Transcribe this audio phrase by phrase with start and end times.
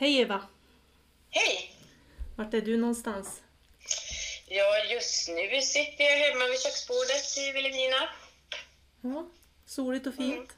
[0.00, 0.46] Hej Eva!
[1.30, 1.74] Hej!
[2.36, 3.42] Vart är du någonstans?
[4.46, 8.08] Ja, just nu sitter jag hemma vid köksbordet i Vilhelmina.
[9.00, 9.28] Ja,
[9.66, 10.50] soligt och fint.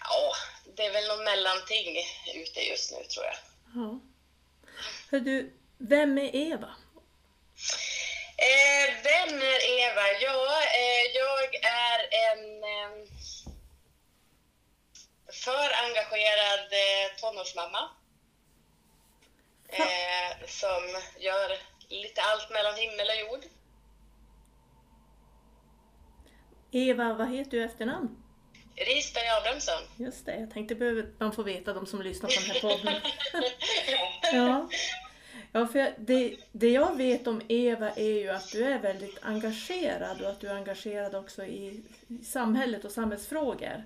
[0.00, 0.32] Ja,
[0.76, 1.96] det är väl någon mellanting
[2.34, 3.36] ute just nu tror jag.
[3.74, 4.00] Ja.
[5.10, 6.74] Hör du, vem är Eva?
[8.36, 10.02] Eh, vem är Eva?
[10.20, 13.08] Ja, eh, jag är en eh,
[15.32, 17.90] för engagerad eh, tonårsmamma.
[19.68, 20.82] Eh, som
[21.18, 21.50] gör
[21.88, 23.44] lite allt mellan himmel och jord.
[26.70, 28.22] Eva, vad heter du efternamn?
[28.76, 29.82] Risberg Abrahamsson.
[29.96, 33.02] Just det, jag tänkte behöver man få veta de som lyssnar på den här podden.
[34.32, 34.68] ja.
[35.52, 39.18] Ja, för jag, det, det jag vet om Eva är ju att du är väldigt
[39.22, 43.84] engagerad och att du är engagerad också i, i samhället och samhällsfrågor.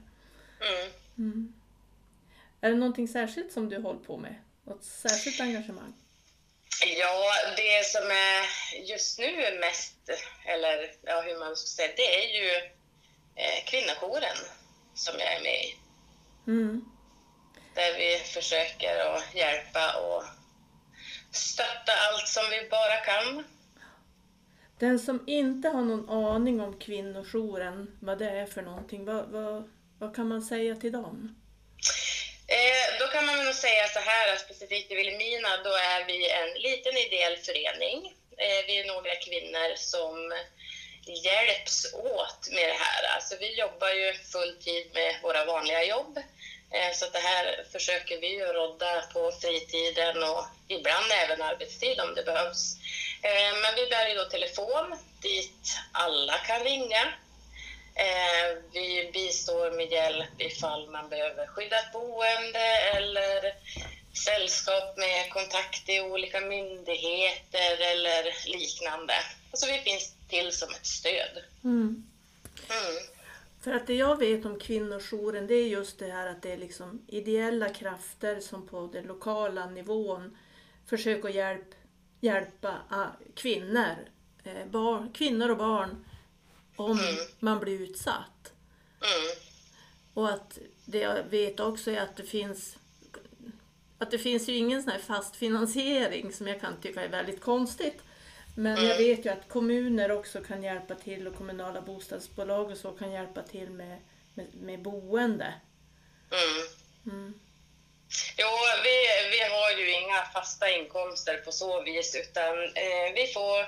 [0.61, 0.93] Mm.
[1.19, 1.53] Mm.
[2.61, 4.35] Är det någonting särskilt som du håller på med?
[4.71, 5.95] Något särskilt engagemang?
[6.99, 8.41] Ja, det som är
[8.91, 10.11] just nu mest,
[10.45, 12.51] eller ja, hur man ska säga, det är ju
[13.35, 14.37] eh, kvinnojouren
[14.95, 15.77] som jag är med i.
[16.47, 16.85] Mm.
[17.75, 20.25] Där vi försöker att hjälpa och
[21.31, 23.45] stötta allt som vi bara kan.
[24.79, 29.71] Den som inte har någon aning om kvinnojouren, vad det är för någonting, vad, vad,
[29.99, 31.41] vad kan man säga till dem?
[32.59, 36.31] Eh, då kan man nog säga så här, att specifikt i Vilhelmina, då är vi
[36.31, 38.15] en liten ideell förening.
[38.39, 40.33] Eh, vi är några kvinnor som
[41.25, 43.15] hjälps åt med det här.
[43.15, 46.19] Alltså vi jobbar ju fulltid med våra vanliga jobb.
[46.75, 52.15] Eh, så det här försöker vi ju rodda på fritiden och ibland även arbetstid om
[52.15, 52.77] det behövs.
[53.23, 57.13] Eh, men vi bär ju då telefon dit alla kan ringa.
[57.95, 63.55] Eh, vi bistår med hjälp ifall man behöver skyddat boende eller
[64.13, 69.15] sällskap med kontakt i olika myndigheter eller liknande.
[69.51, 71.45] Alltså vi finns till som ett stöd.
[71.65, 72.07] Mm.
[72.71, 73.03] Mm.
[73.61, 76.57] För att det jag vet om kvinnojouren det är just det här att det är
[76.57, 80.39] liksom ideella krafter som på den lokala nivån
[80.87, 81.75] försöker hjälp,
[82.21, 83.97] hjälpa ah, kvinnor,
[84.45, 86.05] eh, barn, kvinnor och barn
[86.85, 87.15] om Mm.
[87.39, 88.53] man blir utsatt.
[89.01, 89.37] Mm.
[90.15, 92.77] Och att det jag vet också är att det finns
[93.99, 97.41] att det finns ju ingen sån här fast finansiering som jag kan tycka är väldigt
[97.41, 98.03] konstigt.
[98.57, 98.99] Men jag Mm.
[98.99, 103.43] vet ju att kommuner också kan hjälpa till och kommunala bostadsbolag och så kan hjälpa
[103.43, 103.99] till med,
[104.35, 105.55] med, med boende.
[106.31, 106.67] Mm.
[107.17, 107.41] Mm.
[108.37, 108.47] Jo,
[108.85, 108.97] vi,
[109.31, 113.65] vi har ju inga fasta inkomster på så vis, utan eh, vi får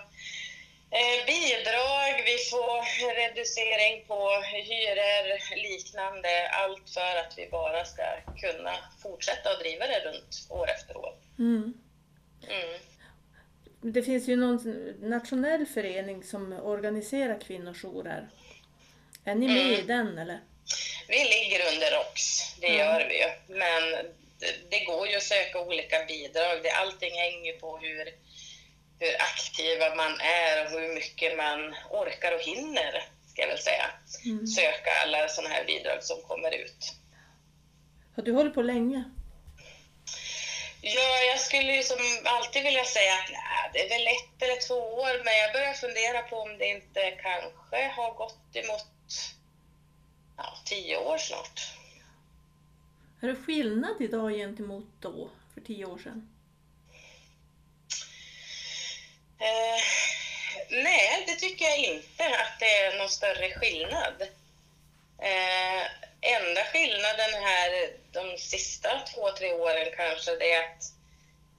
[1.27, 8.03] bidrag, vi får reducering på hyror, liknande, allt för att vi bara ska
[8.41, 11.15] kunna fortsätta att driva det runt år efter år.
[11.39, 11.75] Mm.
[12.49, 12.79] Mm.
[13.81, 14.59] Det finns ju någon
[15.01, 18.29] nationell förening som organiserar kvinnojourer.
[19.25, 19.87] Är ni med i Mm.
[19.87, 20.41] den eller?
[21.09, 22.21] Vi ligger under ROX,
[22.61, 22.79] det Mm.
[22.79, 23.31] gör vi ju.
[23.47, 24.07] Men
[24.71, 26.63] det, går ju att söka olika bidrag.
[26.63, 28.09] Det, allting hänger på hur,
[29.03, 32.93] hur aktiva man är och hur mycket man orkar och hinner,
[33.31, 33.87] ska jag väl säga.
[34.25, 34.47] Mm.
[34.47, 36.95] Söka alla sådana här bidrag som kommer ut.
[38.17, 39.05] Har du hållit på länge?
[40.81, 44.69] Ja, jag skulle ju som alltid vilja säga att nej, det är väl ett eller
[44.69, 48.87] två år, men jag börjar fundera på om det inte kanske har gått emot
[50.37, 51.61] ja, tio år snart.
[53.21, 56.29] Är det skillnad idag gentemot då, för tio år sedan?
[59.43, 59.83] Eh,
[60.69, 64.23] nej, det tycker jag inte att det är någon större skillnad.
[65.19, 65.83] Eh,
[66.21, 70.85] enda skillnaden här de sista två, tre åren kanske det är att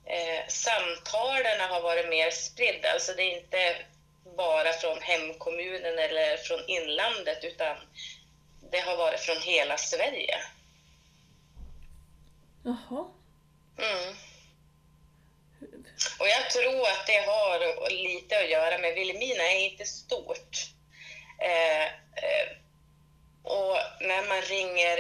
[0.06, 2.92] eh, samtalen har varit mer spridda.
[2.92, 3.76] Alltså det är inte
[4.38, 7.78] bara från hemkommunen eller från inlandet utan
[8.72, 10.38] det har varit från hela Sverige.
[12.64, 13.06] Jaha.
[13.78, 14.16] Mm.
[16.20, 20.68] Och jag tror att det har lite att göra med Vilhelmina är inte stort.
[21.42, 21.84] Eh,
[22.24, 22.48] eh,
[23.44, 24.98] och när man ringer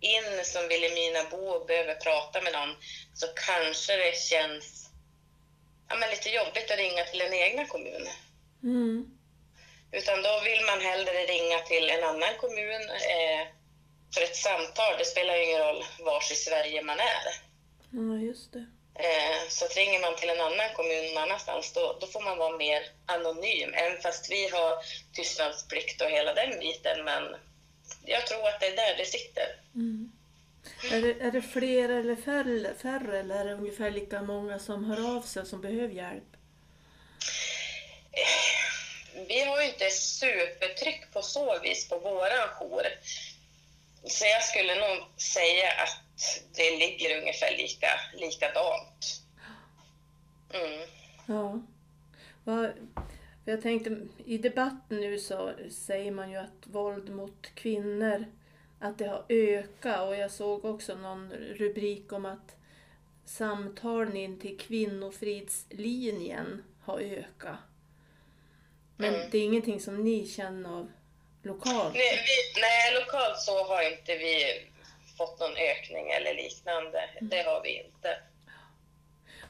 [0.00, 2.74] in som Vilhelminabo och behöver prata med någon
[3.14, 4.90] så kanske det känns
[5.88, 8.08] ja, men lite jobbigt att ringa till en egna kommun.
[8.62, 9.18] Mm.
[9.92, 13.46] Utan då vill man hellre ringa till en annan kommun eh,
[14.14, 14.94] för ett samtal.
[14.98, 17.24] Det spelar ju ingen roll var i Sverige man är.
[17.90, 18.66] Ja, just det.
[18.98, 22.38] Eh, Så att ringer man till en annan kommun någon annanstans, då, då får man
[22.38, 23.74] vara mer anonym.
[23.74, 24.72] Även fast vi har
[25.12, 27.04] tystnadsplikt och hela den biten.
[27.04, 27.36] Men
[28.04, 29.60] jag tror att det är där det sitter.
[29.74, 30.12] Mm.
[30.92, 34.84] Är det, är det fler eller färre, färre eller är det ungefär lika många som
[34.84, 36.24] hör av sig som behöver hjälp?
[39.28, 42.86] Vi har ju inte supertryck på så vis på våran jour.
[44.08, 46.05] Så jag skulle nog säga att
[46.56, 49.22] det ligger ungefär lika, likadant.
[50.50, 50.88] Mm.
[51.26, 51.60] Ja.
[53.44, 58.24] Jag tänkte, i debatten nu så säger man ju att våld mot kvinnor,
[58.80, 62.56] att det har ökat och jag såg också någon rubrik om att
[63.24, 67.56] samtalen in till kvinnofridslinjen har ökat.
[68.96, 69.30] Men Mm.
[69.30, 70.92] det är ingenting som ni känner av
[71.42, 71.94] lokalt?
[71.94, 74.44] Nej, vi, nej, lokalt så har inte vi
[75.16, 77.10] fått någon ökning eller liknande.
[77.20, 78.18] Det har vi inte.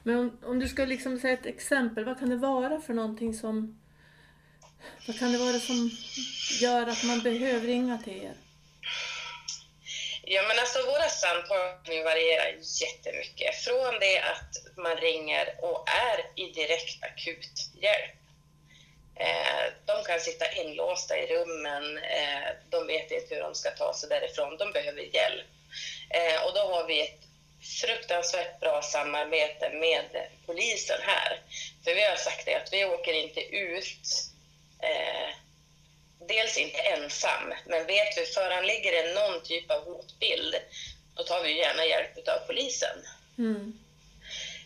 [0.03, 3.33] Men om, om du ska liksom säga ett exempel, vad kan det vara för någonting
[3.33, 3.81] som...
[5.07, 5.91] Vad kan det vara som
[6.61, 8.33] gör att man behöver ringa till er?
[10.23, 12.49] Ja, men alltså våra samtal kan ju variera
[12.83, 13.55] jättemycket.
[13.55, 18.17] Från det att man ringer och är i direkt akut hjälp.
[19.15, 23.93] Eh, de kan sitta inlåsta i rummen, eh, de vet inte hur de ska ta
[23.93, 25.45] sig därifrån, de behöver hjälp.
[26.09, 27.19] Eh, och då har vi ett
[27.81, 31.41] fruktansvärt bra samarbete med polisen här.
[31.83, 34.07] För vi har sagt det att vi åker inte ut
[34.81, 35.29] eh,
[36.27, 40.55] dels inte ensam, men vet vi föranligger det någon typ av hotbild,
[41.15, 42.97] då tar vi gärna hjälp av polisen.
[43.37, 43.79] Mm.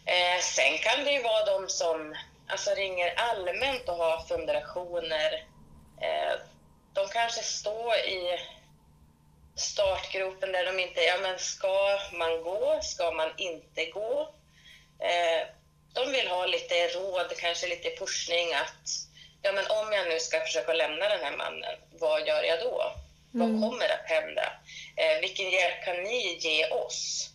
[0.06, 2.16] Eh, sen kan det ju vara de som
[2.48, 5.46] alltså, ringer allmänt och har fundationer.
[6.02, 6.34] Eh,
[6.94, 8.40] de kanske står i
[9.56, 14.34] startgropen där de inte, ja men ska man gå, ska man inte gå?
[15.00, 15.48] Eh,
[15.94, 18.90] de vill ha lite råd, kanske lite pushning att,
[19.42, 22.94] ja men om jag nu ska försöka lämna den här mannen, vad gör jag då?
[23.34, 23.62] Mm.
[23.62, 24.54] Vad kommer att hända?
[24.96, 27.28] Eh, vilken hjälp kan ni ge oss?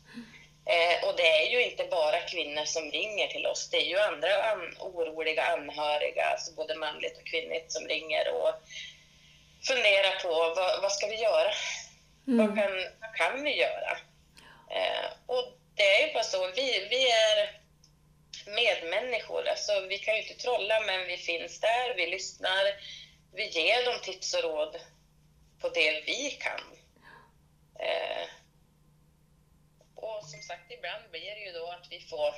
[0.66, 3.98] Eh, och det är ju inte bara kvinnor som ringer till oss, det är ju
[3.98, 8.54] andra an oroliga anhöriga, alltså både manligt och kvinnligt, som ringer och
[9.68, 11.52] funderar på vad, vad ska vi göra?
[12.26, 12.46] Mm.
[12.46, 13.99] Vad, kan, vad kan vi göra?
[14.70, 17.61] Eh, och det är ju bara så, vi, vi är
[18.46, 22.64] medmänniskor, alltså vi kan ju inte trolla men vi finns där, vi lyssnar,
[23.34, 24.81] vi ger dem tips och råd
[25.61, 26.61] på det vi kan.
[27.81, 28.28] Eh,
[29.94, 32.34] och som sagt, ibland blir det ju då att vi får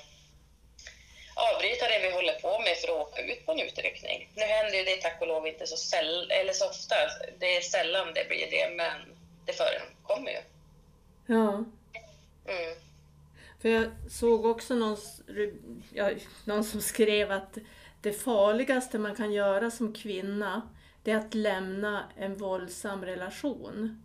[1.35, 4.31] avbryta det vi håller på med för att åka ut på en utryckning.
[4.35, 6.97] Nu händer ju det tack och lov inte så, säll- eller så ofta,
[7.39, 9.18] det är sällan det blir det, men
[9.49, 10.41] det förekommer ju.
[11.27, 11.65] Ja.
[12.47, 12.79] Mm.
[13.63, 14.97] För jag såg också någon,
[15.93, 16.11] ja,
[16.45, 17.59] någon som skrev att
[18.03, 20.69] det farligaste man kan göra som kvinna,
[21.03, 24.05] det är att lämna en våldsam relation.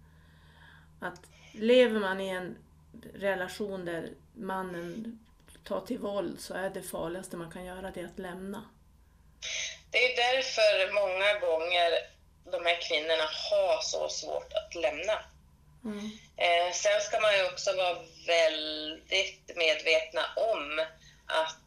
[1.00, 1.22] Att
[1.54, 2.58] lever man i en
[3.14, 5.20] relation där mannen
[5.64, 8.64] tar till våld så är det farligaste man kan göra det att lämna.
[9.92, 11.92] Det är därför många gånger
[12.44, 15.33] de här kvinnorna har så svårt att lämna.
[15.86, 16.12] Mm.
[16.38, 17.98] Eh, sen ska man ju också vara
[18.28, 20.86] väldigt medvetna om
[21.26, 21.58] att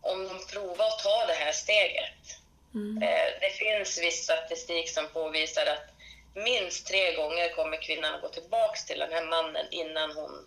[0.00, 2.38] om de provar att ta det här steget.
[2.74, 3.02] Mm.
[3.02, 5.92] Eh, det finns viss statistik som påvisar att
[6.34, 10.46] minst tre gånger kommer kvinnan att gå tillbaks till den här mannen innan hon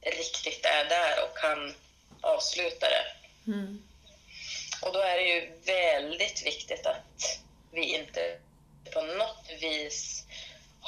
[0.00, 1.74] riktigt är där och kan
[2.20, 3.06] avsluta det.
[3.46, 3.82] Mm.
[4.82, 7.40] Och då är det ju väldigt viktigt att
[7.72, 8.38] vi inte
[8.92, 10.24] på något vis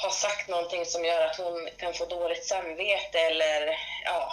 [0.02, 4.32] har sagt någonting som gör att hon kan få dåligt samvete eller ja,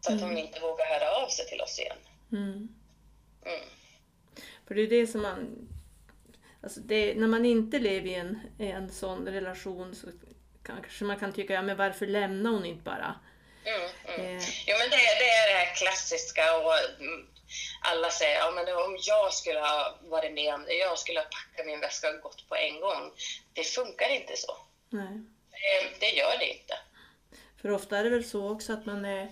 [0.00, 0.44] så att hon Mm.
[0.44, 1.96] inte vågar höra av sig till oss igen.
[2.32, 2.68] Mm.
[3.46, 3.60] Mm.
[4.68, 5.68] För det är det som man...
[6.62, 10.06] Alltså det, när man inte lever i en, i en sån relation så
[10.66, 13.14] kanske man kan tycka, ja men varför lämnar hon inte bara?
[13.64, 14.36] Mm, mm.
[14.36, 17.26] Eh, Jo, men det, det är det här klassiska och mm,
[17.82, 21.26] alla säger ja, men om jag skulle ha varit med om det, jag skulle ha
[21.26, 23.12] packat min väska och gått på en gång.
[23.52, 24.56] Det funkar inte så.
[24.88, 25.22] Nej.
[25.50, 26.74] Det, det gör det inte.
[27.56, 29.30] För ofta är det väl så också att man är...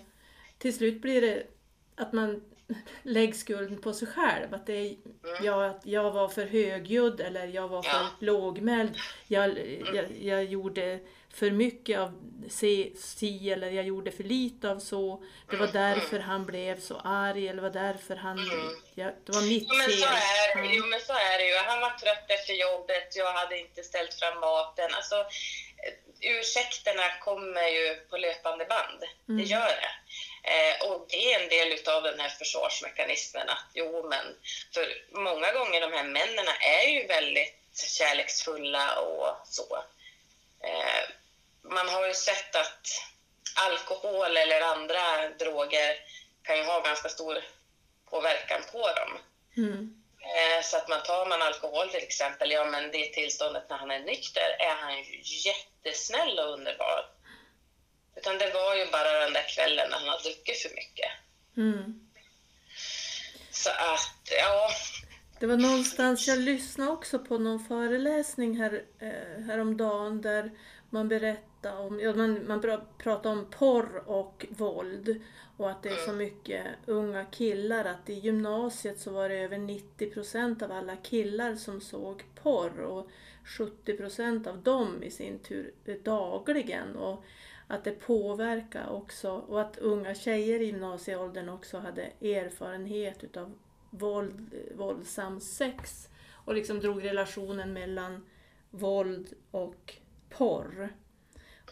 [0.57, 1.47] Till slut blir det
[1.95, 2.54] att man
[3.03, 4.53] lägger skulden på sig själv.
[4.53, 4.95] Att det är
[5.43, 8.07] ja, att jag var för högljudd eller jag var för Ja.
[8.19, 8.95] lågmäld.
[9.27, 9.57] Jag,
[9.93, 10.99] jag, jag gjorde
[11.33, 15.23] för mycket av si, si eller jag gjorde för lite av så.
[15.49, 18.37] Det var därför han blev så arg eller var därför han...
[18.95, 20.15] Ja, det var mitt Jo men, så fel.
[20.65, 21.55] är, jo, men så är det ju.
[21.57, 24.89] Han var trött efter jobbet, jag hade inte ställt fram maten.
[24.93, 25.93] Alltså, eh,
[26.39, 29.01] ursäkterna kommer ju på löpande band.
[29.29, 29.37] Mm.
[29.41, 29.91] Det gör det.
[30.47, 34.35] Eh, och det är en del av den här försvarsmekanismen att jo men,
[34.73, 37.55] för många gånger de här männen är ju väldigt
[37.97, 39.83] kärleksfulla och så.
[40.63, 41.03] Eh,
[41.61, 42.87] man har ju sett att
[43.55, 45.97] alkohol eller andra droger
[46.43, 47.43] kan ju ha ganska stor
[48.09, 49.17] påverkan på dem.
[49.57, 50.03] Mm.
[50.19, 53.91] Eh, Så att man tar man alkohol till exempel, ja men det tillståndet när han
[53.91, 57.14] är nykter är han ju jättesnäll och underbar.
[58.15, 61.11] Utan det var ju bara den där kvällen när han har druckit för mycket.
[61.57, 61.99] Mm.
[63.51, 64.69] Så att, ja,
[65.39, 70.51] Det var någonstans, jag lyssnade också på någon föreläsning här, eh, häromdagen där
[70.89, 75.21] man berättade om, ja, man, man pra- pratade om porr och våld
[75.57, 79.57] och att det är så mycket unga killar att i gymnasiet så var det över
[79.57, 83.09] 90% av alla killar som såg porr och
[83.57, 87.23] 70% av dem i sin tur dagligen och
[87.67, 93.57] att det påverkar också och att unga tjejer i gymnasieåldern också hade erfarenhet utav
[93.89, 98.25] våld, våldsam sex och liksom drog relationen mellan
[98.69, 99.93] våld och
[100.29, 100.89] porr.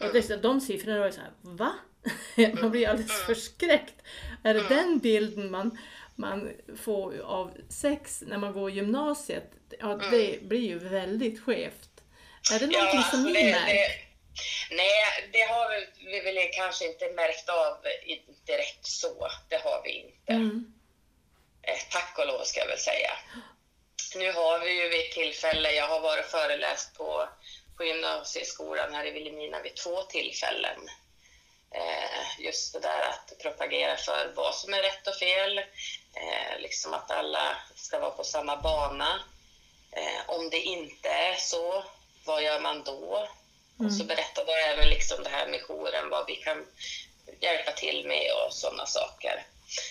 [0.00, 1.72] Och det, de siffrorna var ju såhär, va?
[2.60, 4.02] Man blir alldeles förskräckt.
[4.42, 5.78] Är det den bilden man,
[6.16, 9.50] man får av sex när man går gymnasiet?
[9.80, 12.02] Ja, det blir ju väldigt skevt.
[12.54, 14.13] Är det någonting som alltså ni märker?
[14.70, 17.78] Nej, det har vi, vi väl kanske inte märkt av
[18.46, 19.30] direkt så.
[19.48, 20.32] Det har vi inte.
[20.32, 20.74] Mm.
[21.62, 23.12] Eh, Tack och lov ska jag väl säga.
[24.16, 27.28] Nu har vi ju vid ett tillfälle, jag har varit föreläst på,
[27.76, 30.88] på gymnasieskolan här i Vilhelmina vid två tillfällen.
[31.74, 36.94] Eh, just det där att propagera för vad som är rätt och fel, eh, liksom
[36.94, 39.20] att alla ska vara på samma bana.
[40.26, 41.84] Om det inte är så,
[42.24, 43.28] vad gör man då?
[43.78, 46.66] Och så berättade jag även liksom det här med jouren, vad vi kan
[47.40, 49.46] hjälpa till med och sådana saker.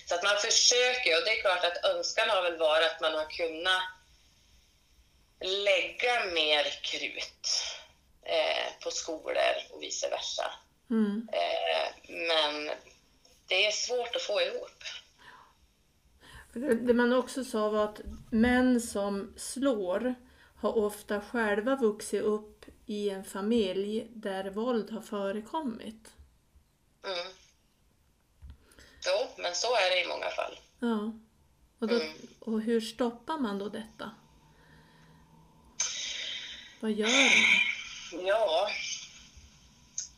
[0.09, 3.13] Så att man försöker, och det är klart att önskan har väl varit att man
[3.13, 3.83] har kunnat
[5.39, 7.47] lägga mer krut
[8.23, 10.51] eh, på skolor och vice versa.
[10.89, 11.27] Mm.
[11.33, 12.71] Eh, men
[13.47, 14.83] det är svårt att få ihop.
[16.53, 20.15] Det det man också sa var att män som slår
[20.61, 26.13] har ofta själva vuxit upp i en familj där våld har förekommit.
[27.05, 27.33] Mm.
[29.05, 30.59] Jo, men så är det i många fall.
[30.79, 31.13] Ja.
[31.79, 32.13] Och, då, Mm.
[32.39, 34.11] och hur stoppar man då detta?
[36.79, 38.25] Vad gör man?
[38.27, 38.69] Ja,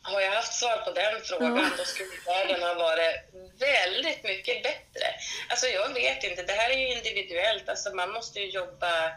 [0.01, 1.69] har jag haft svar på den frågan Ja.
[1.77, 3.15] då skulle världen ha varit
[3.60, 5.05] väldigt mycket bättre.
[5.50, 7.69] Alltså jag vet inte, det här är ju individuellt.
[7.69, 9.12] Alltså man måste ju jobba...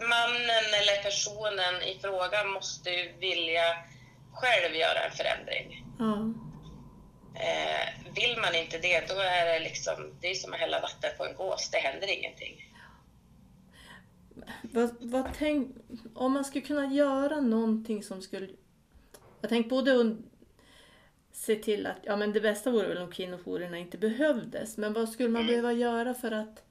[0.00, 3.76] Mannen eller personen i fråga måste ju vilja
[4.32, 5.84] själv göra en förändring.
[5.98, 6.34] Ja.
[7.34, 11.10] Eh, vill man inte det, då är det liksom, det är som att hälla vatten
[11.18, 12.66] på en gås, det händer ingenting.
[14.62, 15.76] Vad, vad tänk,
[16.14, 18.48] om man skulle kunna göra någonting som skulle...
[19.40, 20.16] Jag tänker både att
[21.32, 25.08] se till att, ja men det bästa vore väl om kvinnojourerna inte behövdes, men vad
[25.08, 26.62] skulle man behöva göra för att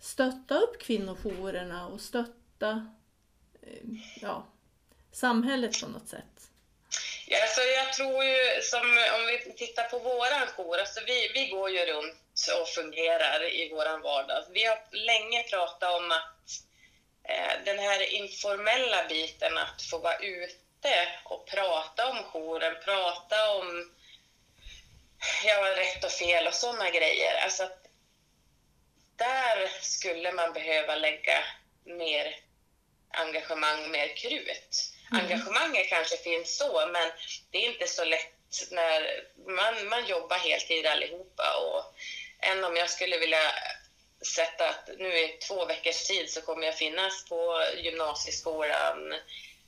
[0.00, 2.86] stötta upp kvinnojourerna och stötta stötta
[3.62, 3.78] eh,
[4.22, 4.46] ja,
[5.12, 6.24] samhället på något sätt?
[7.26, 11.46] Ja, alltså jag tror ju, som om vi tittar på våran jour, alltså vi, vi
[11.46, 12.14] går ju runt
[12.60, 14.44] och fungerar i våran vardag.
[14.50, 16.50] Vi har länge pratat om att
[17.24, 23.90] eh, den här informella biten, att få vara ute och prata om jouren, prata om
[25.44, 27.44] ja, rätt och fel och sådana grejer.
[27.44, 27.88] Alltså att
[29.16, 31.44] där skulle man behöva lägga
[31.84, 32.47] mer
[33.10, 34.92] engagemang, mer krut.
[35.10, 37.10] Engagemanget kanske finns så, men
[37.50, 38.34] det är inte så lätt
[38.70, 41.56] när man, man jobbar heltid allihopa.
[41.56, 41.94] Och
[42.40, 43.52] än om jag skulle vilja
[44.36, 49.12] sätta att nu i två veckors tid så kommer jag finnas på gymnasieskolan,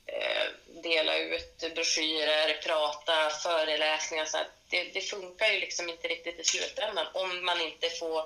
[0.05, 0.47] eh,
[0.83, 4.25] dela ut broschyrer, prata, föreläsningar.
[4.25, 8.19] Så att det, det funkar ju liksom inte riktigt i slutändan om man inte får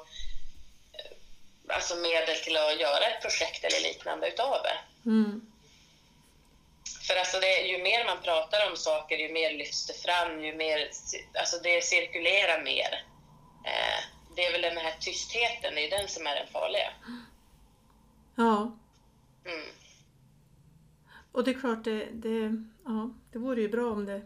[0.93, 4.77] eh, alltså medel till att göra ett projekt eller liknande utav det.
[5.05, 5.41] Mm.
[7.07, 10.55] För alltså det, ju mer man pratar om saker, ju mer lyfts det fram, ju
[10.55, 10.89] mer,
[11.39, 13.05] alltså det cirkulerar mer.
[13.65, 13.99] Eh,
[14.35, 16.91] det är väl den här tystheten, det är den som är den farliga.
[18.35, 18.77] Ja,
[19.45, 19.67] Mm.
[21.31, 24.21] och det är klart, det, det, ja, det vore ju bra om det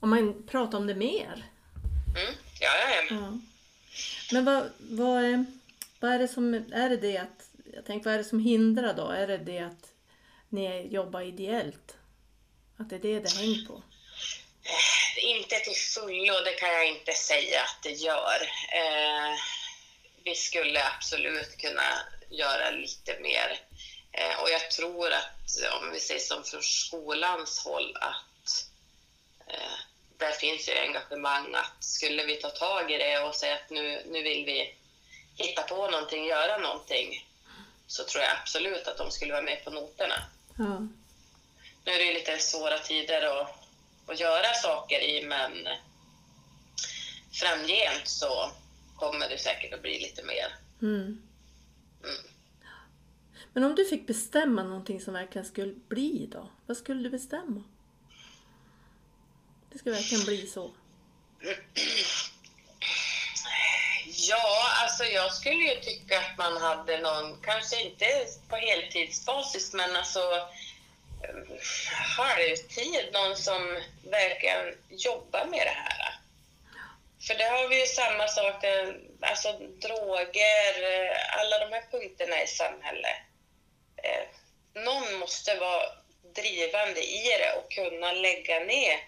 [0.00, 1.44] om man pratar om det mer.
[2.16, 2.34] Mm.
[2.60, 3.38] Ja, ja, ja.
[4.32, 5.44] Men vad, vad, är,
[6.00, 7.45] vad är det som, är det det att,
[7.76, 9.08] jag tänker vad är det som hindrar då?
[9.08, 9.92] Är det det att
[10.48, 11.96] ni jobbar ideellt?
[12.76, 13.82] Att det är det det hänger på?
[14.62, 18.42] Eh, inte till fullo, det kan jag inte säga att det gör.
[18.72, 19.34] Eh,
[20.24, 21.98] vi skulle absolut kunna
[22.30, 23.60] göra lite mer.
[24.12, 28.68] Eh, och jag tror att, om vi säger som från skolans håll, att
[29.46, 29.78] eh,
[30.18, 34.02] där finns ju engagemang att skulle vi ta tag i det och säga att nu,
[34.06, 34.74] nu vill vi
[35.36, 37.25] hitta på någonting, göra någonting,
[37.86, 40.14] så tror jag absolut att de skulle vara med på noterna.
[40.58, 40.78] Ja.
[41.84, 43.50] Nu är det ju lite svåra tider att,
[44.06, 45.52] att göra saker i, men
[47.32, 48.50] framgent så
[48.96, 50.56] kommer det säkert att bli lite mer.
[50.82, 51.22] Mm.
[52.04, 52.26] Mm.
[53.52, 56.48] Men om du fick bestämma någonting som verkligen skulle bli då?
[56.66, 57.62] Vad skulle du bestämma?
[59.72, 60.70] Det ska verkligen bli så.
[64.28, 69.96] Ja, alltså jag skulle ju tycka att man hade någon, kanske inte på heltidsbasis, men
[69.96, 70.48] alltså
[72.16, 76.14] halvtid, någon som verkligen jobbar med det här.
[77.26, 78.64] För det har vi ju samma sak,
[79.20, 80.74] alltså droger,
[81.38, 83.16] alla de här punkterna i samhället.
[84.02, 84.26] Eh,
[84.82, 85.82] Någon måste vara
[86.34, 89.00] drivande i det och kunna lägga ner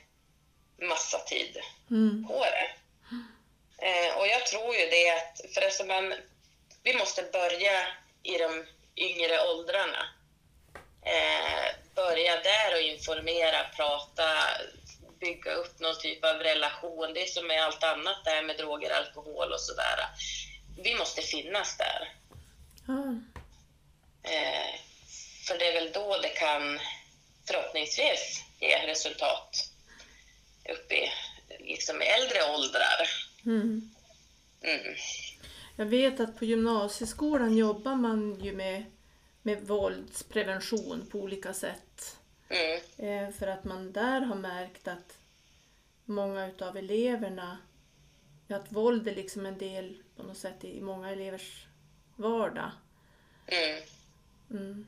[0.89, 1.59] massa tid
[1.91, 2.27] Mm.
[2.29, 2.71] på det.
[4.50, 6.14] Tror ju det att, för alltså man,
[6.83, 7.87] vi måste börja
[8.23, 10.09] i de yngre åldrarna.
[11.02, 14.28] Eh, börja där och informera, prata,
[15.21, 17.14] bygga upp någon typ av relation.
[17.14, 20.07] Det är som med allt annat det här med droger, alkohol och sådär.
[20.83, 22.12] Vi måste finnas där.
[22.87, 23.14] Ja.
[24.31, 24.81] Eh,
[25.47, 26.81] för det är väl då det kan
[27.47, 29.71] förhoppningsvis ge resultat
[30.69, 31.12] upp i
[31.59, 33.11] liksom äldre åldrar.
[33.47, 33.95] Mm.
[34.62, 34.95] Mm.
[35.77, 38.85] Jag vet att på gymnasieskolan jobbar man ju med,
[39.43, 42.17] med våldsprevention på olika sätt.
[42.49, 43.33] Mm.
[43.33, 45.19] För att man där har märkt att
[46.05, 47.59] många utav eleverna,
[48.49, 51.67] att våld är liksom en del på något sätt i många elevers
[52.17, 52.71] vardag.
[53.47, 53.83] Mm.
[54.50, 54.87] Mm.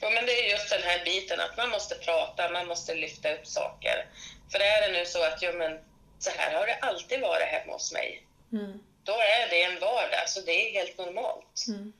[0.00, 3.34] Ja, men det är just den här biten att man måste prata, man måste lyfta
[3.34, 4.06] upp saker.
[4.50, 5.78] För är det nu så att jo, men,
[6.18, 8.78] så här har det alltid varit hemma hos mig, Mm.
[9.02, 11.64] då är det en vardag, så det är helt normalt.
[11.68, 11.92] Mm.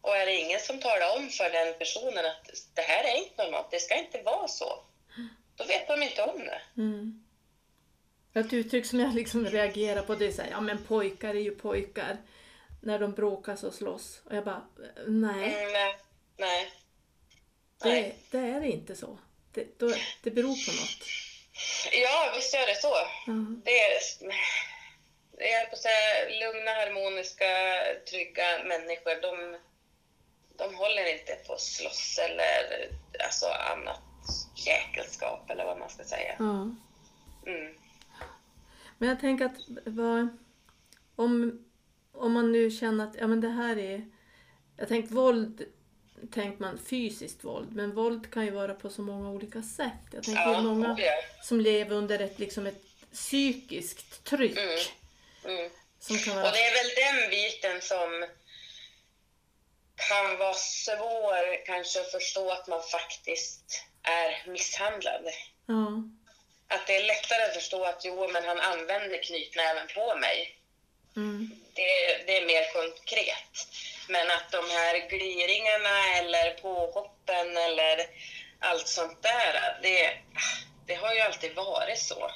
[0.00, 3.44] Och är det ingen som talar om för den personen att det här är inte
[3.44, 4.82] normalt, det ska inte vara så,
[5.56, 6.60] då vet de inte om det.
[6.76, 7.24] Mm.
[8.34, 11.54] Ett uttryck som jag liksom reagerar på det är såhär, ja men pojkar är ju
[11.54, 12.16] pojkar.
[12.82, 14.20] När de bråkar så slåss.
[14.24, 14.62] Och jag bara,
[15.06, 15.72] nej, Mm,
[16.36, 16.72] nej.
[17.82, 18.14] Nej.
[18.30, 19.18] det, det är inte så.
[19.52, 21.06] Det, då, det beror på något.
[21.92, 22.94] Ja, visst gör det så.
[23.26, 23.32] Ja.
[23.64, 23.70] Det
[25.38, 27.44] jag på att säga, lugna, harmoniska,
[28.10, 29.58] trygga människor, de,
[30.56, 32.88] de håller inte på att slåss eller
[33.24, 34.00] alltså, annat
[34.66, 36.34] jäkelskap eller vad man ska säga.
[36.38, 36.74] Ja.
[37.46, 37.74] Mm.
[38.98, 40.28] Men jag tänker att vad,
[41.16, 41.64] om,
[42.12, 44.10] om man nu känner att ja, men det här är...
[44.76, 45.64] Jag tänker våld,
[46.32, 49.92] tänker man fysiskt våld, men våld kan ju vara på så många olika sätt.
[50.12, 50.96] Jag tänker Ja, många
[51.42, 54.58] som lever under ett, liksom ett psykiskt tryck.
[54.58, 54.78] Mm.
[55.44, 55.70] Mm.
[56.24, 56.52] Kan Och vara...
[56.52, 58.26] det är väl den biten som
[60.08, 65.24] kan vara svår kanske att förstå att man faktiskt är misshandlad.
[65.66, 66.02] Ja.
[66.68, 70.58] Att det är lättare att förstå att jo, men han använder knytnäven på mig.
[71.16, 71.50] Mm.
[71.74, 71.82] det,
[72.26, 73.68] det är mer konkret.
[74.08, 78.06] Men att de här gliringarna eller påhoppen eller
[78.58, 80.18] allt sånt där, det,
[80.86, 82.30] det har ju alltid varit så.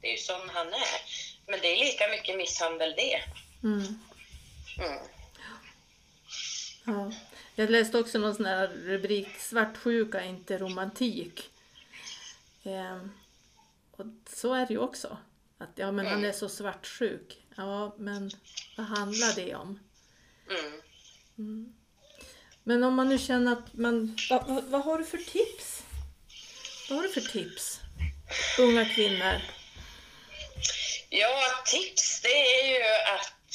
[0.00, 1.00] Det är ju sån han är.
[1.46, 3.22] Men det är lika mycket misshandel det.
[3.62, 3.98] Mm.
[4.78, 4.98] Mm.
[6.84, 7.12] Ja.
[7.54, 11.50] Jag läste också någon sån här rubrik, svartsjuka inte romantik.
[12.62, 13.12] Ehm,
[13.90, 15.18] och så är det ju också.
[15.58, 17.42] Att ja, men han är så svartsjuk.
[17.56, 18.30] Ja, men
[18.76, 19.78] vad handlar det om?
[21.38, 21.74] Mm.
[22.62, 24.16] Men om man nu känner att man...
[24.30, 25.82] Vad, vad, vad har du för tips?
[26.88, 27.80] Vad har du för tips?
[28.58, 29.40] Unga kvinnor.
[31.14, 33.52] Ja, tips det är ju att...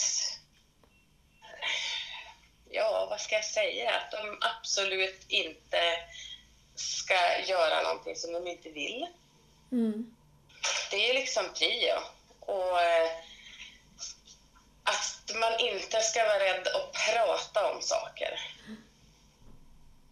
[2.70, 3.96] Ja, vad ska jag säga?
[3.96, 6.00] Att de absolut inte
[6.76, 9.08] ska göra någonting som de inte vill.
[9.72, 10.16] Mm.
[10.92, 11.94] Det är liksom prio.
[12.40, 13.12] Och eh,
[14.84, 18.40] att man inte ska vara rädd att prata om saker.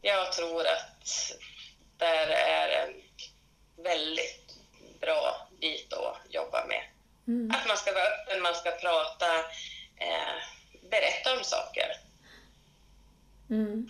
[0.01, 1.31] Jag tror att
[1.97, 3.01] där är en
[3.83, 4.55] väldigt
[4.99, 6.94] bra bit att jobba med.
[7.27, 7.51] Mm.
[7.51, 9.39] Att man ska vara öppen, man ska prata,
[9.95, 10.35] eh,
[10.89, 11.87] berätta om saker.
[13.49, 13.89] Mm.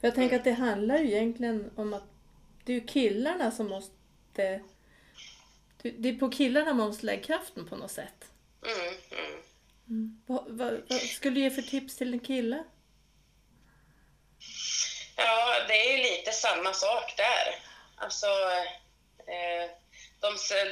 [0.00, 2.04] För jag tänker att det handlar ju egentligen om att
[2.64, 4.60] det är ju killarna som måste...
[5.82, 8.30] Det är på killarna man måste lägga kraften på något sätt.
[8.62, 9.42] Mm, mm.
[9.88, 10.22] Mm.
[10.26, 12.64] Vad, vad, vad skulle du ge för tips till en kille?
[15.68, 17.58] det är ju lite samma sak där.
[17.96, 18.26] Alltså,
[19.18, 19.70] eh,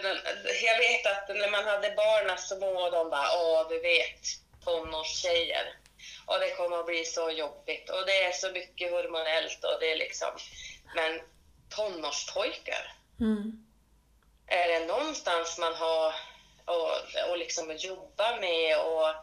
[0.02, 0.20] de,
[0.62, 4.20] jag vet att när man hade barnen små, de bara, åh du vet,
[4.64, 5.78] tonårstjejer.
[6.26, 9.92] Och det kommer att bli så jobbigt och det är så mycket hormonellt och det
[9.92, 10.30] är liksom...
[10.94, 11.20] Men
[11.68, 13.66] tonårspojkar, Mm.
[14.46, 16.14] är det någonstans man har
[16.64, 16.90] och,
[17.30, 19.14] och liksom jobba med och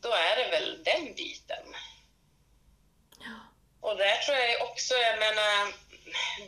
[0.00, 1.76] då är det väl den biten.
[3.18, 3.34] Ja.
[3.80, 5.74] Och där tror jag också, jag menar,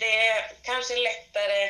[0.01, 1.69] det är kanske lättare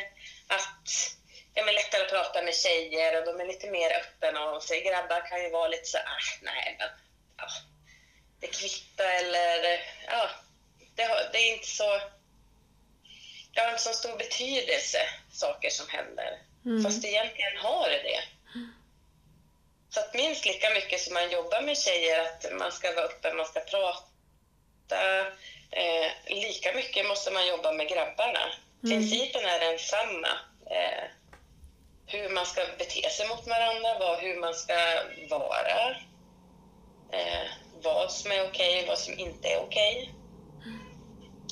[0.49, 1.16] att
[1.57, 4.83] ja, men lättare att prata med tjejer och de är lite mer öppna av sig.
[4.83, 6.89] Grabbar kan ju vara lite så ah, nej men
[7.37, 7.49] ja,
[8.41, 10.31] det kvittar eller ja,
[10.95, 12.01] det, har, det är inte så
[13.55, 14.99] det har inte så stor betydelse,
[15.33, 16.39] saker som händer.
[16.65, 16.85] Mm.
[16.85, 18.23] Fast egentligen har det det.
[19.91, 23.37] Så att minst lika mycket som man jobbar med tjejer, att man ska vara öppen,
[23.37, 25.21] man ska prata,
[25.71, 28.53] eh, lika mycket måste man jobba med grabbarna.
[28.85, 28.91] Mm.
[28.91, 30.29] Principen är densamma.
[30.71, 31.05] Eh,
[32.23, 34.75] hur man ska bete sig mot varandra, vad, hur man ska
[35.31, 35.91] vara.
[37.13, 37.47] Eh,
[37.83, 40.15] vad som är okej, vad som inte är okej.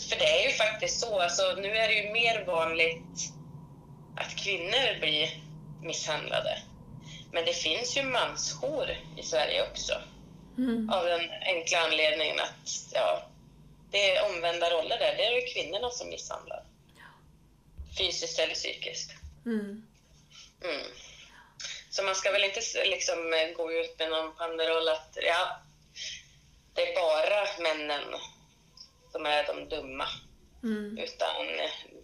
[0.09, 3.33] För det är ju faktiskt så, alltså, nu är det ju mer vanligt
[4.17, 5.29] att kvinnor blir
[5.83, 6.59] misshandlade.
[7.33, 9.93] Men det finns ju mansjour i Sverige också.
[10.59, 10.91] Mm.
[10.91, 13.23] Av den enkla anledningen att ja,
[13.91, 15.17] det är omvända roller där.
[15.17, 16.65] Det är ju kvinnorna som misshandlar.
[17.99, 19.11] Fysiskt eller psykiskt.
[19.47, 19.87] Mm.
[20.65, 20.87] Mm.
[21.91, 25.61] Så man ska väl inte liksom gå ut med någon banderoll att ja,
[26.75, 28.21] det är bara männen
[29.13, 30.09] som är de dumma.
[30.63, 30.99] Mm.
[30.99, 31.47] Utan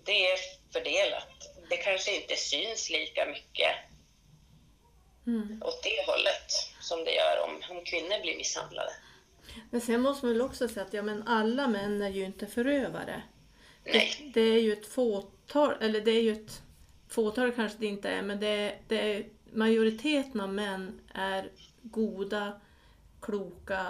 [0.05, 0.39] det är
[0.73, 1.29] fördelat.
[1.71, 3.77] Det kanske inte syns lika mycket
[5.27, 5.63] Mm.
[5.63, 8.93] åt det hållet som det gör om, om kvinnor blir misshandlade.
[9.71, 12.47] Men sen måste man väl också säga att ja, men alla män är ju inte
[12.47, 13.23] förövare.
[13.85, 14.17] Nej.
[14.19, 16.63] Det, det är ju ett fåtal, eller det är ju ett
[17.11, 21.49] fåtal kanske det inte är, men det det är, majoriteten av män är
[21.83, 22.61] goda,
[23.21, 23.87] kloka,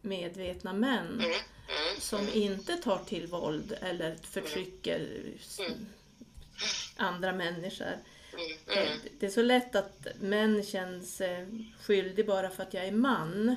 [0.00, 1.20] medvetna män Mm.
[1.20, 2.00] Mm.
[2.00, 5.08] som inte tar till våld eller förtrycker
[5.40, 5.58] s-
[6.96, 7.86] andra människor.
[7.86, 8.58] Mm.
[8.66, 8.98] Det, Mm.
[9.20, 11.46] det är så lätt att män känns eh,
[11.80, 13.56] skyldig bara för att jag är man.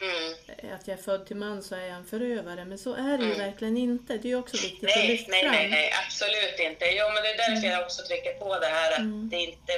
[0.00, 0.74] Mm.
[0.74, 3.24] Att jag är född till man så är jag en förövare, men så är det
[3.24, 3.38] ju Mm.
[3.46, 4.12] verkligen inte.
[4.18, 5.52] Det är ju också viktigt att Nej, lyfta nej, fram.
[5.52, 6.84] nej, nej, absolut inte.
[6.84, 9.28] Jo, men det är därför jag också trycker på det här att Mm.
[9.28, 9.72] det är inte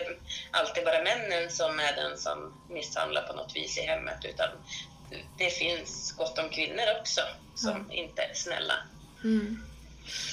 [0.51, 4.49] alltid bara männen som är den som misshandlar på något vis i hemmet, utan
[5.39, 7.21] det finns gott om kvinnor också
[7.55, 8.75] som inte är snälla.
[9.25, 9.63] Mm.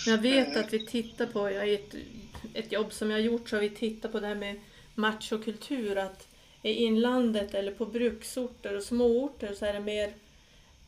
[0.05, 0.59] Jag vet Mm.
[0.65, 1.95] att vi tittar på, jag, ett,
[2.53, 4.61] ett jobb som jag har gjort så har vi tittat på det här med
[4.95, 5.97] machokultur.
[5.97, 6.27] Att
[6.69, 10.13] i inlandet eller på bruksorter och småorter så är det mer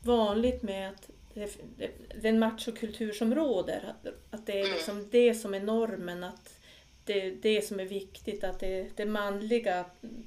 [0.04, 1.90] vanligt med att det, det,
[2.22, 3.84] det är en machokultur som råder.
[3.90, 4.74] Att, att det är Mm.
[4.74, 6.24] liksom det som är normen.
[6.24, 6.60] Att
[7.06, 8.44] det är det som är viktigt.
[8.44, 9.86] Att det är det manliga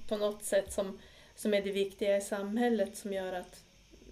[0.08, 0.98] på något sätt som,
[1.34, 3.64] som är det viktiga i samhället som gör att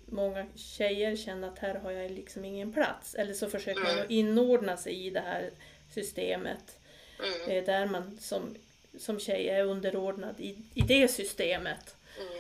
[0.07, 3.15] många tjejer känner att här har jag liksom ingen plats.
[3.15, 4.07] Eller så försöker man Mm.
[4.09, 5.51] inordna sig i det här
[5.95, 6.79] systemet.
[7.19, 7.51] Mm.
[7.59, 8.55] Eh, Där man som,
[9.01, 11.95] som tjej är underordnad i, i det systemet.
[12.21, 12.39] Mm.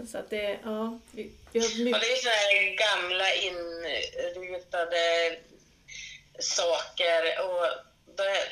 [0.00, 2.00] Eh, Så att det, ja, vi, vi har Och mycket...
[2.00, 5.36] det är här gamla inrutade
[6.38, 7.40] saker.
[7.40, 7.66] Och
[8.16, 8.42] det,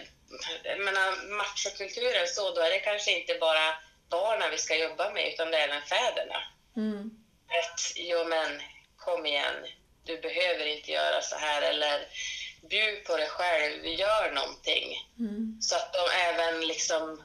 [0.64, 3.74] jag menar, machokulturen så, då är det kanske inte bara
[4.10, 6.42] barnen vi ska jobba med, utan det är även fäderna.
[6.76, 7.10] Mm,
[7.46, 8.62] Att, jo men,
[8.96, 9.54] kom igen,
[10.04, 12.06] du behöver inte göra så här, eller
[12.70, 15.08] bjud på dig själv, gör någonting.
[15.18, 17.22] mm, Så att de även liksom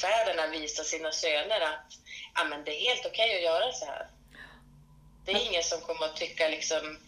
[0.00, 1.92] fäderna visar sina söner att
[2.34, 4.06] ja, men det är helt okej att göra så här.
[5.24, 6.98] Det är ingen som kommer att tycka liksom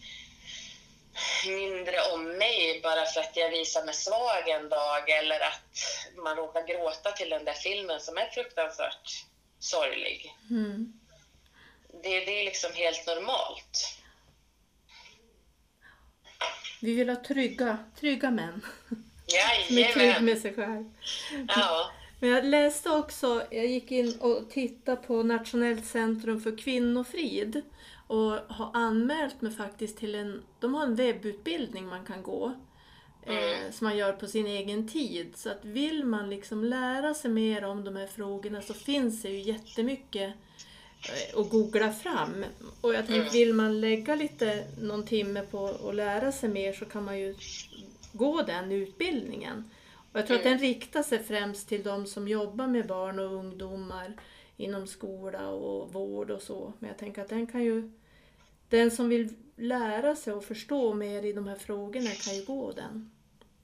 [1.47, 5.79] mindre om mig bara för att jag visar mig svag en dag eller att
[6.23, 9.25] man råkar gråta till den där filmen som är fruktansvärt
[9.59, 10.35] sorglig.
[10.49, 10.93] mm.
[12.03, 13.99] Det, det är liksom helt normalt.
[16.81, 18.65] Vi vill ha trygga, trygga män.
[19.67, 20.25] Som är trygg Jajamän!
[20.25, 20.91] med sig själv.
[21.47, 21.91] Ja.
[22.19, 27.61] Men jag läste också, jag gick in och tittade på Nationellt centrum för kvinnofrid
[28.07, 32.53] och har anmält mig faktiskt till en, de har en webbutbildning man kan gå.
[33.23, 35.27] Eh, som man gör på sin egen tid.
[35.35, 39.29] Så att vill man liksom lära sig mer om de här frågorna så finns det
[39.29, 40.33] ju jättemycket
[41.09, 42.45] eh, att googla fram.
[42.81, 46.85] Och jag tänkte, vill man lägga lite, någon timme på att lära sig mer så
[46.85, 47.35] kan man ju
[48.13, 49.69] gå den utbildningen.
[50.11, 53.33] Och jag tror att den riktar sig främst till de som jobbar med barn och
[53.33, 54.13] ungdomar
[54.57, 56.73] inom skola och vård och så.
[56.79, 57.91] Men jag tänker att den kan ju,
[58.69, 62.71] den som vill lära sig och förstå mer i de här frågorna kan ju gå
[62.71, 63.11] den.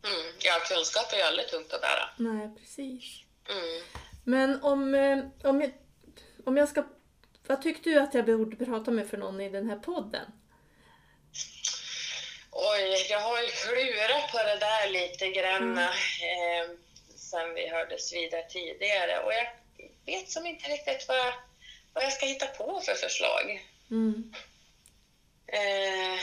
[0.04, 0.34] Mm.
[0.40, 2.30] Ja, kunskap är ju aldrig tungt att bära.
[2.30, 3.24] Nej, precis.
[3.50, 3.84] Mm.
[4.24, 5.72] Men om, eh, om, jag,
[6.44, 6.84] om jag ska...
[7.48, 10.26] Vad tyckte du att jag borde prata med för någon i den här podden?
[12.58, 15.78] Oj, jag har ju klurat på det där lite grann Mm.
[15.80, 16.70] eh,
[17.16, 19.48] sen vi hördes vidare tidigare och jag
[20.06, 21.34] vet som inte riktigt vad,
[21.94, 23.66] vad jag ska hitta på för förslag.
[23.92, 24.34] Mm.
[25.48, 26.20] Eh,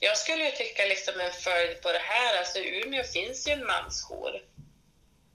[0.00, 3.52] jag skulle ju tycka liksom en följd på det här, alltså i Umeå finns ju
[3.52, 4.44] en mansjour.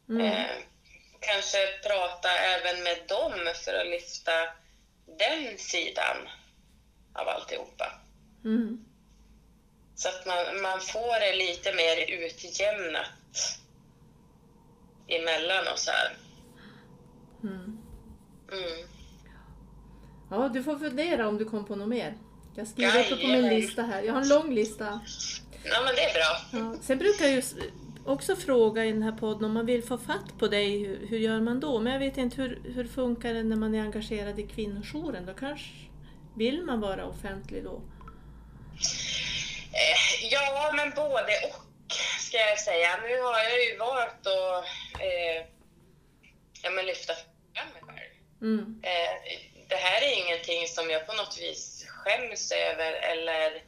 [0.09, 0.25] Mm.
[0.27, 0.55] Eh,
[1.19, 4.49] kanske prata även med dem för att lyfta
[5.05, 6.29] den sidan
[7.13, 7.91] av alltihopa.
[8.43, 8.85] Mm.
[10.01, 13.59] Så att man, man får det lite mer utjämnat
[15.07, 16.17] emellan oss här.
[17.43, 17.77] Mm.
[18.51, 18.87] Mm.
[20.29, 22.17] Ja, du får fundera om du kom på något mer.
[22.55, 24.03] Jag skriver upp det på min lista här.
[24.03, 25.01] Jag har en lång lista.
[25.63, 26.59] Ja, men det är bra.
[26.59, 26.75] Ja.
[26.81, 27.41] Sen brukar jag ju
[28.05, 31.17] också fråga i den här podden om man vill få fatt på dig, hur, hur
[31.17, 31.79] gör man då?
[31.79, 35.25] Men jag vet inte, hur, hur funkar det när man är engagerad i kvinnojouren?
[35.25, 35.69] Då kanske
[36.35, 37.81] vill man vara offentlig då?
[39.73, 42.99] Eh, ja, men både och ska jag säga.
[43.03, 44.27] Nu har jag ju valt att
[44.99, 45.45] eh,
[46.63, 47.13] ja, men lyfta
[47.55, 48.11] fram mig själv.
[48.41, 48.81] Mm.
[48.83, 53.63] Eh, det här är ingenting som jag på något vis skäms över eller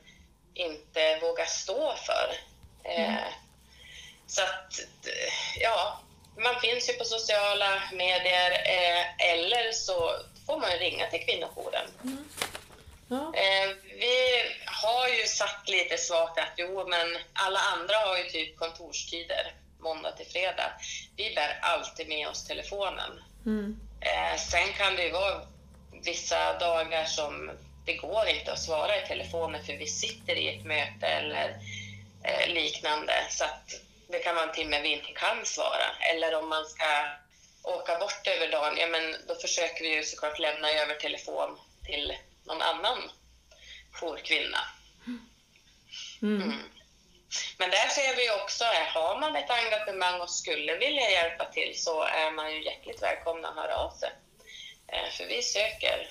[0.53, 2.35] inte vågar stå för.
[2.83, 3.15] Eh,
[4.27, 5.99] Så att, eh, ja,
[6.37, 11.87] man finns ju på sociala medier eh, eller så får man ringa till kvinnojouren.
[13.07, 13.33] Ja.
[13.35, 14.41] Eh, vi
[14.83, 20.11] har ju sagt lite svagt att jo, men alla andra har ju typ kontorstider måndag
[20.11, 20.71] till fredag.
[21.15, 23.23] Vi bär alltid med oss telefonen.
[23.45, 23.79] Mm.
[24.01, 25.41] Eh, sen kan det ju vara
[26.03, 27.51] vissa dagar som
[27.85, 31.57] det går inte att svara i telefonen för vi sitter i ett möte eller
[32.23, 33.13] eh, liknande.
[33.29, 35.85] Så att det kan vara en timme vi inte kan svara.
[36.11, 36.85] Eller om man ska
[37.63, 42.13] åka bort över dagen, ja men då försöker vi ju såklart lämna över telefon till
[42.45, 42.97] någon annan
[43.93, 44.59] jourkvinna.
[45.07, 45.21] Mm.
[46.41, 46.57] Mm.
[47.57, 52.03] Men där ser vi också, har man ett engagemang och skulle vilja hjälpa till så
[52.03, 54.09] är man ju hjärtligt välkomna att höra av sig.
[54.87, 56.09] Eh, För vi söker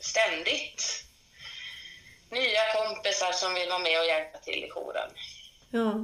[0.00, 1.04] ständigt
[2.30, 5.10] nya kompisar som vill vara med och hjälpa till i jouren.
[5.70, 5.94] ja.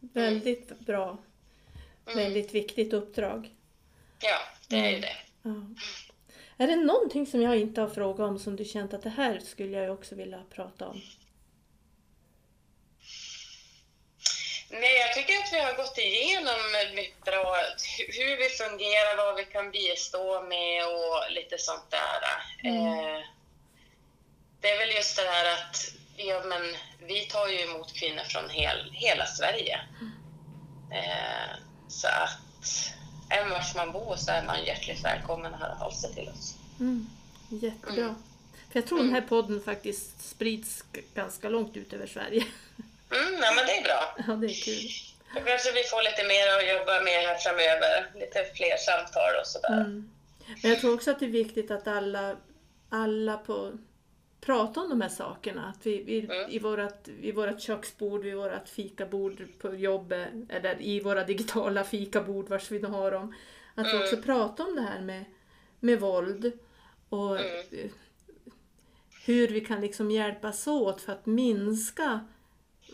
[0.00, 1.18] Väldigt bra.
[2.06, 2.18] Mm.
[2.18, 3.50] Väldigt viktigt uppdrag.
[4.20, 4.38] Ja,
[4.68, 5.00] det är ju Mm.
[5.00, 5.16] det.
[5.42, 5.50] Ja.
[6.58, 9.38] Är det någonting som jag inte har frågat om som du känt att det här
[9.40, 11.00] skulle jag också vilja prata om?
[14.70, 16.60] Nej, jag tycker att vi har gått igenom
[16.94, 17.56] mycket bra
[17.98, 22.22] hu- hur vi fungerar, vad vi kan bistå med och lite sånt där.
[22.70, 22.86] Mm.
[22.86, 23.20] Eh,
[24.60, 25.76] det är väl just det här att
[26.16, 26.62] ja, men
[27.08, 29.80] vi tar ju emot kvinnor från hel, hela Sverige.
[30.92, 31.56] Eh,
[31.88, 32.92] så att
[33.28, 36.54] även vart man bor så är man hjärtligt välkommen att höra av sig till oss.
[36.80, 37.06] Mm.
[37.48, 38.02] Jättebra.
[38.04, 38.14] Mm.
[38.72, 42.44] För jag tror den här podden faktiskt sprids ganska långt ut över Sverige.
[43.10, 44.16] Mm, ja, men det är bra.
[44.26, 44.90] Ja, det är kul.
[45.34, 48.10] Då kanske vi får lite mer att jobba med här framöver.
[48.14, 49.80] Lite fler samtal och sådär.
[49.80, 50.10] Mm.
[50.62, 52.36] Men jag tror också att det är viktigt att alla,
[52.88, 53.72] alla på,
[54.40, 55.66] pratar om de här sakerna.
[55.66, 56.50] Att vi, vi, Mm.
[56.50, 62.48] i, vårat, I vårat köksbord, vid vårat fikabord på jobbet, eller i våra digitala fikabord,
[62.48, 63.34] vars vi nu har dem.
[63.74, 64.02] Att vi Mm.
[64.02, 65.24] också pratar om det här med,
[65.80, 66.52] med våld
[67.08, 67.88] och Mm.
[69.26, 72.20] hur vi kan liksom hjälpas åt för att minska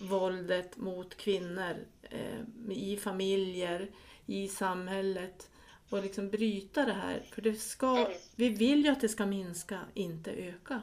[0.01, 3.91] våldet mot kvinnor eh, i familjer,
[4.27, 5.51] i samhället
[5.91, 7.23] och liksom bryta det här.
[7.33, 8.13] För det ska, Mm.
[8.37, 10.83] vi vill ju att det ska minska, inte öka.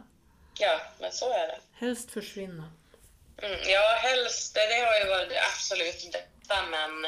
[0.62, 1.60] Ja, men så är det.
[1.74, 2.71] Helst försvinna.
[3.38, 4.54] Mm, ja, helst.
[4.54, 7.06] Det, det har ju varit absolut bästa, men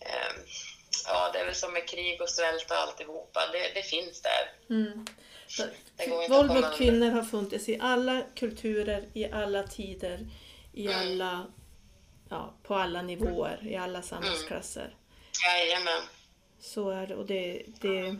[0.00, 0.36] ehm,
[1.06, 3.40] ja, det är väl som med krig och svält och alltihopa.
[3.52, 4.52] Det, det finns där.
[4.70, 5.06] Mm.
[6.28, 10.26] Våld mot kvinnor har funnits i alla kulturer, i alla tider,
[10.72, 10.98] i Mm.
[10.98, 11.46] alla,
[12.28, 14.96] ja, på alla nivåer, i alla samhällsklasser.
[15.44, 16.02] Jajamän.
[16.60, 17.14] Så är det.
[17.14, 18.16] Och det, det,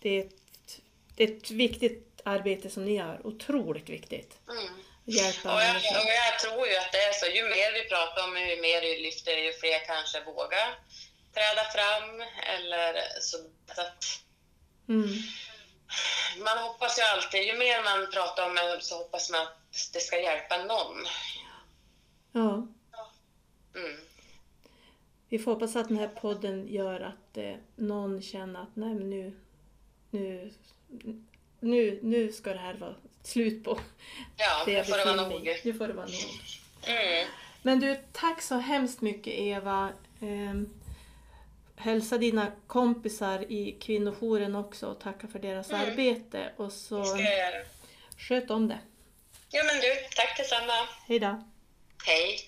[0.00, 0.80] det, är ett,
[1.16, 3.26] det är ett viktigt arbete som ni gör.
[3.26, 4.38] Otroligt viktigt.
[4.50, 4.74] Mm.
[5.04, 7.26] Hjälpa Och jag, och jag tror ju att det är så.
[7.26, 10.78] Ju mer vi pratar om ju mer vi lyfter ju fler kanske vågar
[11.34, 12.20] träda fram.
[12.54, 14.04] Eller så att
[14.88, 15.08] Mm.
[16.44, 20.00] man hoppas ju alltid, ju mer man pratar om det så hoppas man att det
[20.00, 21.06] ska hjälpa någon.
[22.32, 22.66] Ja.
[23.74, 24.00] Mm.
[25.28, 29.10] Vi får hoppas att den här podden gör att eh, någon känner att nej men
[29.10, 29.40] nu,
[30.10, 30.52] nu,
[31.60, 33.78] nu, nu ska det här vara slut på
[34.36, 35.60] Ja, nu får det vara nog.
[35.64, 36.40] Nu får det vara nog.
[36.86, 37.26] Mm.
[37.62, 39.92] Men du, tack så hemskt mycket Eva.
[40.20, 40.68] Ehm,
[41.76, 45.80] hälsa dina kompisar i kvinnojouren också och tacka för deras Mm.
[45.90, 46.52] arbete.
[46.56, 47.64] Och Det så ska jag göra.
[48.18, 48.78] sköt om det.
[49.50, 50.72] Ja, men du, tack detsamma.
[51.06, 51.42] Hej då!
[52.06, 52.38] Hej!